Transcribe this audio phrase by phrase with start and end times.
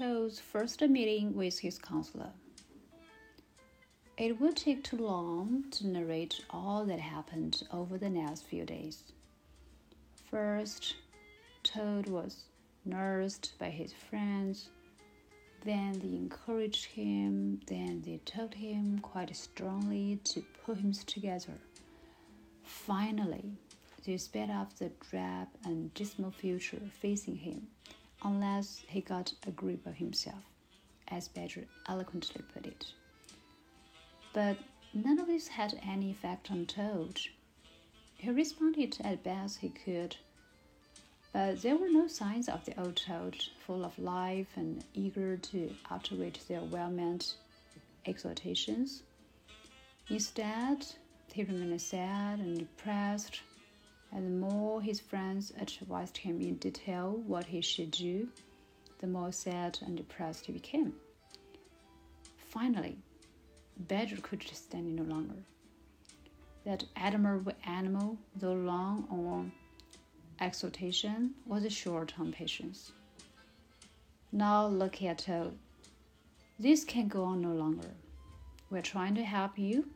[0.00, 2.30] Toad's first meeting with his counselor.
[4.16, 9.02] It would take too long to narrate all that happened over the next few days.
[10.30, 10.96] First,
[11.64, 12.44] Toad was
[12.86, 14.70] nursed by his friends.
[15.66, 17.60] Then they encouraged him.
[17.66, 21.58] Then they told him quite strongly to put him together.
[22.64, 23.52] Finally,
[24.06, 27.66] they sped up the drab and dismal future facing him,
[28.22, 30.44] unless he got a grip of himself,
[31.08, 32.92] as Badger eloquently put it.
[34.32, 34.58] But
[34.94, 37.20] none of this had any effect on Toad.
[38.16, 40.16] He responded as best he could,
[41.32, 45.74] but there were no signs of the old Toad, full of life and eager to
[45.90, 47.36] outwit their well meant
[48.04, 49.02] exhortations.
[50.08, 50.86] Instead,
[51.32, 53.42] he remained sad and depressed,
[54.80, 58.28] his friends advised him in detail what he should do,
[58.98, 60.94] the more sad and depressed he became.
[62.36, 62.98] Finally,
[63.76, 65.36] Badger could stand it no longer.
[66.64, 69.52] That admirable animal, though long on
[70.40, 72.92] exhortation, was a short on patience.
[74.32, 75.56] Now look at Toad.
[76.58, 77.88] This can go on no longer.
[78.68, 79.88] We're trying to help you,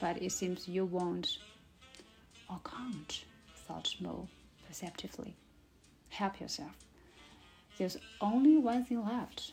[0.00, 1.38] but it seems you won't
[2.50, 3.24] or can't,
[4.00, 4.28] Mole
[4.66, 5.34] perceptively.
[6.08, 6.72] Help yourself.
[7.78, 9.52] There's only one thing left.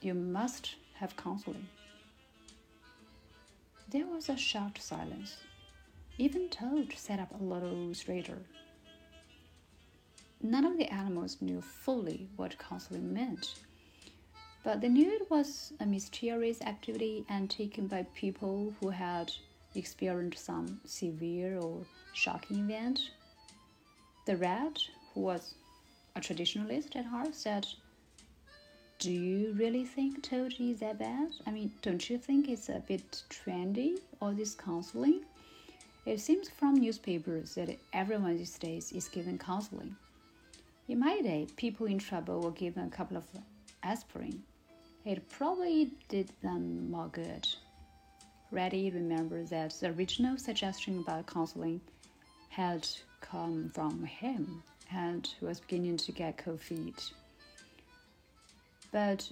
[0.00, 1.68] You must have counseling.
[3.88, 5.36] There was a short silence.
[6.18, 8.38] Even Toad sat up a little straighter.
[10.42, 13.54] None of the animals knew fully what counseling meant,
[14.62, 19.32] but they knew it was a mysterious activity undertaken by people who had
[19.74, 23.10] experienced some severe or shocking event.
[24.26, 24.78] The rat,
[25.12, 25.54] who was
[26.16, 27.66] a traditionalist at heart, said,
[28.98, 31.28] do you really think Toad is that bad?
[31.46, 35.24] I mean, don't you think it's a bit trendy, all this counseling?
[36.06, 39.94] It seems from newspapers that everyone these days is given counseling.
[40.88, 43.24] In my day, people in trouble were given a couple of
[43.82, 44.42] aspirin.
[45.04, 47.46] It probably did them more good.
[48.50, 51.80] Ratty remembered that the original suggestion about counseling
[52.56, 52.88] had
[53.20, 57.12] come from him and was beginning to get cold feet
[58.94, 59.28] but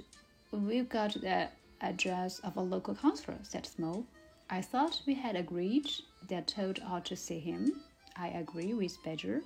[0.50, 1.46] we've got the
[1.80, 4.04] address of a local counselor, said Mole.
[4.50, 5.88] I thought we had agreed
[6.28, 7.80] that Toad ought to see him.
[8.16, 9.40] I agree with Badger.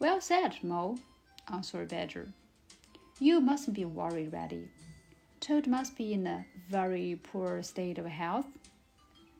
[0.00, 0.98] Well said, Mole,
[1.46, 2.26] answered Badger.
[3.20, 4.68] You mustn't be worried, Ratty.
[5.38, 8.46] Toad must be in a very poor state of health.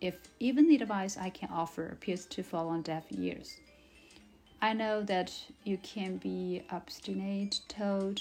[0.00, 3.60] If even the advice I can offer appears to fall on deaf ears.
[4.60, 5.32] I know that
[5.65, 8.21] you can be obstinate, Toad,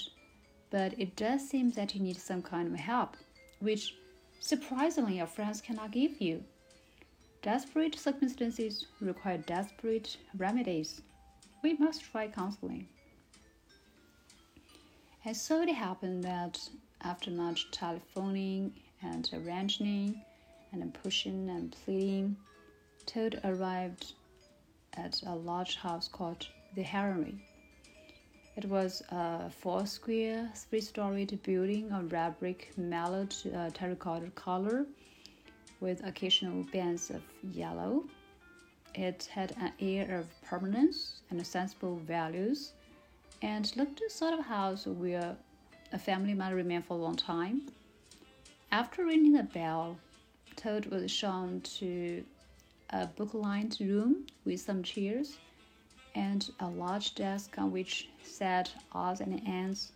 [0.70, 3.16] but it does seem that you need some kind of help,
[3.60, 3.94] which
[4.40, 6.44] surprisingly your friends cannot give you.
[7.42, 11.02] Desperate circumstances require desperate remedies.
[11.62, 12.88] We must try counseling.
[15.24, 16.58] And so it happened that
[17.00, 20.22] after much telephoning and arranging
[20.80, 22.36] and pushing and pleading,
[23.06, 24.14] Toad arrived
[24.96, 27.38] at a large house called the Heronry.
[28.56, 34.86] It was a four square, three storied building of red brick mellowed uh, terracotta color
[35.80, 38.04] with occasional bands of yellow.
[38.94, 42.74] It had an air of permanence and sensible values
[43.42, 45.36] and looked the sort of house where
[45.92, 47.62] a family might remain for a long time.
[48.70, 49.98] After ringing the bell,
[50.64, 52.24] Toad was shown to
[52.88, 55.36] a book lined room with some chairs
[56.14, 59.92] and a large desk on which sat odds and ends,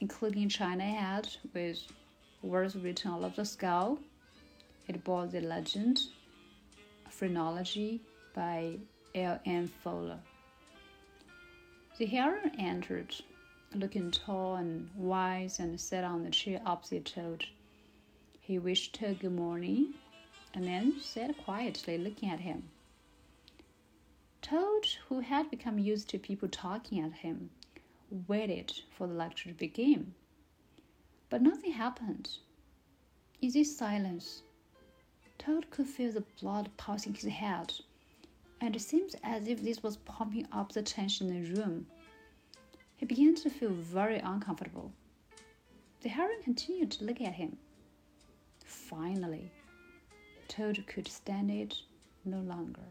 [0.00, 1.78] including china hat with
[2.42, 4.00] words written all over the skull.
[4.88, 6.00] It bore the legend
[7.08, 8.00] Phrenology
[8.34, 8.78] by
[9.14, 9.38] L.
[9.46, 9.70] N.
[9.84, 10.18] Fowler.
[11.96, 13.14] The heron entered,
[13.72, 17.46] looking tall and wise, and sat on the chair opposite Toad.
[18.46, 19.94] He wished her good morning,
[20.54, 22.68] and then said quietly, looking at him,
[24.40, 27.50] Toad, who had become used to people talking at him,
[28.28, 30.14] waited for the lecture to begin.
[31.28, 32.38] But nothing happened.
[33.42, 34.42] This silence,
[35.38, 37.74] Toad could feel the blood pulsing his head,
[38.60, 41.88] and it seemed as if this was pumping up the tension in the room.
[42.96, 44.92] He began to feel very uncomfortable.
[46.02, 47.58] The heron continued to look at him.
[48.66, 49.52] Finally,
[50.48, 51.74] Toad could stand it
[52.24, 52.82] no longer.